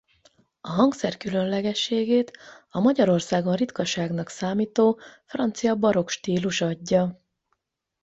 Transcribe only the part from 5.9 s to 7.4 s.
stílus adja.